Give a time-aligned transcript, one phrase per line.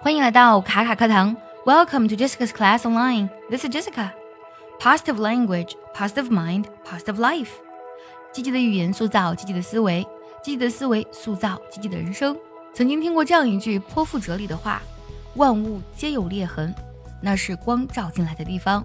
[0.00, 3.28] 欢迎来到卡卡课堂，Welcome to Jessica's Class Online.
[3.50, 4.10] This is Jessica.
[4.80, 7.50] Positive language, positive mind, positive life.
[8.32, 10.02] 积极的语言塑造积极的思维，
[10.42, 12.36] 积极的思维塑造积极的人生。
[12.74, 14.80] 曾经听过这样一句颇富哲理的话：
[15.34, 16.74] 万物皆有裂痕，
[17.20, 18.84] 那是光照进来的地方。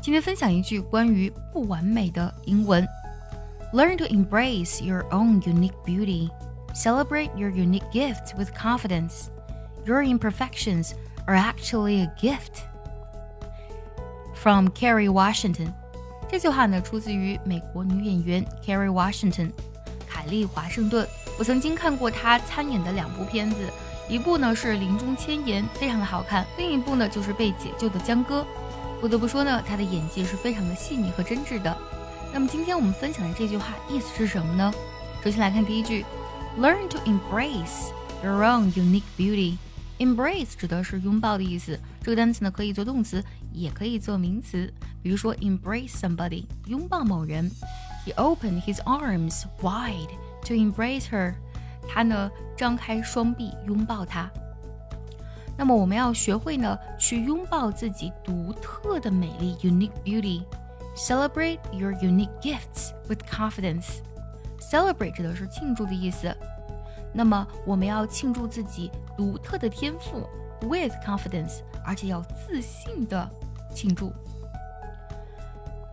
[0.00, 2.86] 今天分享一句关于不完美的英文
[3.72, 6.30] ：Learn to embrace your own unique beauty.
[6.74, 9.30] Celebrate your unique gift with confidence.
[9.86, 10.94] Your imperfections
[11.28, 12.64] are actually a gift.
[14.34, 15.72] From Kerry Washington，
[16.28, 19.52] 这句话呢出自于美国女演员 Kerry Washington，
[20.08, 21.06] 凯莉华盛顿。
[21.38, 23.70] 我曾经看过她参演的两部片子，
[24.08, 28.44] 一部呢是《临终千言》，非常的好看；另一部呢就是《被解救的江歌》。
[29.00, 31.74] 不得不说呢，她的演技是非常的细腻和真挚的。
[32.32, 34.74] 那么今天我们分享的这句话意思是什么呢？
[35.22, 36.04] 首先来看第一句
[36.57, 37.91] ，Learn to embrace
[38.23, 44.71] your own unique beauty。Embrace 指的是拥抱的意思，这个单词呢可以做动词，也可以做名词。
[45.01, 47.51] 比如说，embrace somebody，拥抱某人。
[48.05, 50.09] He opened his arms wide
[50.45, 51.33] to embrace her。
[51.87, 54.29] 他呢张开双臂拥抱她。
[55.57, 64.01] 那么我们要学会呢去拥抱自己独特的美丽，unique beauty。Celebrate your unique gifts with confidence。
[64.74, 66.36] Celebrate 指的是庆祝的意思。
[67.12, 70.28] 那么我们要庆祝自己独特的天赋
[70.62, 73.30] ，with confidence，而且要自信的
[73.72, 74.12] 庆祝。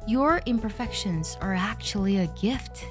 [0.07, 2.81] Your imperfections are actually a gift.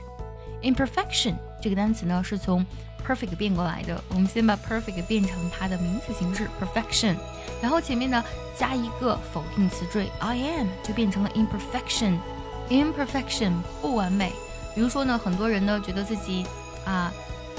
[0.62, 2.64] Imperfection 这个单词呢是从
[3.04, 4.00] perfect 变过来的。
[4.10, 7.16] 我们先把 perfect 变成它的名词形式 perfection，
[7.60, 8.22] 然后前面呢
[8.56, 12.20] 加一个否定词缀 I am，就变成了 imperfection。
[12.68, 14.32] Imperfection 不完美。
[14.74, 16.46] 比如说呢，很多人呢觉得自己
[16.84, 17.12] 啊。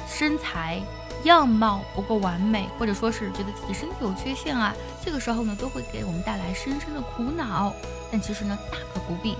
[0.07, 0.81] 身材
[1.23, 7.71] 样貌不够完美，或者说是觉得自己身体有缺陷啊，这个时候呢，都会给我们带来深深的苦恼。
[8.11, 9.37] 但其实呢，大可不必。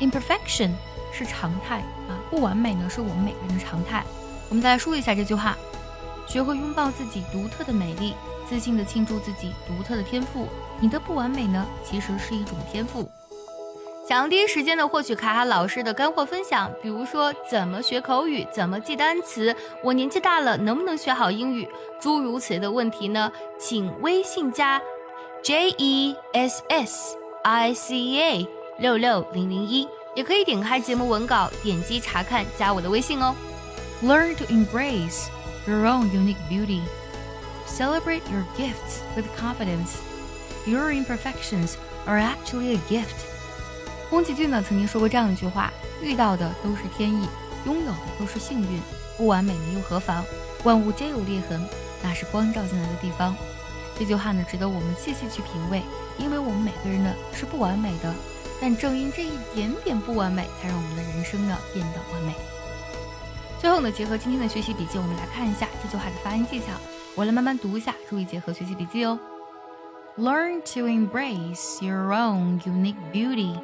[0.00, 0.70] Imperfection
[1.12, 4.04] 是常态啊，不完美呢，是我们每个人的常态。
[4.48, 5.54] 我们再来说一下这句话：
[6.26, 8.14] 学会拥抱自己独特的美丽，
[8.48, 10.48] 自信的庆祝自己独特的天赋。
[10.80, 13.10] 你的不完美呢，其实是一种天赋。
[14.06, 19.52] 想要第一时间的获取卡卡老师的干货分享，比如说怎么学口语、怎么记单词，
[19.82, 21.68] 我年纪大了能不能学好英语，
[22.00, 23.32] 诸如此类的问题呢？
[23.58, 24.80] 请微信加
[25.42, 33.34] J E S S I C A 六六零零一，也可以点开节目文稿，点击查看，加我的微信哦。
[34.04, 35.26] Learn to embrace
[35.66, 36.82] your own unique beauty.
[37.66, 39.96] Celebrate your gifts with confidence.
[40.64, 41.72] Your imperfections
[42.06, 43.35] are actually a gift.
[44.08, 47.28] 宫崎骏呢曾经说过这样一句话：“遇到的都是天意，
[47.64, 48.80] 拥有的都是幸运，
[49.16, 50.24] 不完美的又何妨？
[50.64, 51.60] 万物皆有裂痕，
[52.02, 53.34] 那是光照进来的地方。”
[53.98, 55.82] 这句话呢值得我们细细去品味，
[56.18, 58.14] 因为我们每个人呢是不完美的，
[58.60, 62.34] 但正因这一点点不完美，才让我们的人生呢变得完美。
[63.58, 66.66] 最后呢，结合今天的学习笔记，我们来看一下这句话的发音技巧。
[67.14, 69.18] 我来慢慢读一下，注意结合学习笔记哦。
[70.18, 73.58] Learn to embrace your own unique beauty.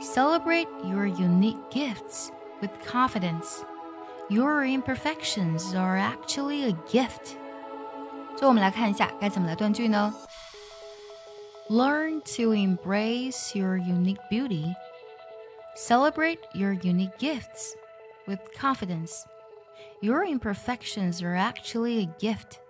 [0.00, 2.30] Celebrate your unique gifts
[2.60, 3.64] with confidence.
[4.28, 7.36] Your imperfections are actually a gift.
[8.36, 10.14] 最后我们来看一下该怎么来断句呢？
[11.68, 14.74] Learn to embrace your unique beauty.
[15.74, 17.74] Celebrate your unique gifts
[18.26, 19.24] with confidence.
[20.00, 22.60] Your imperfections are actually a gift.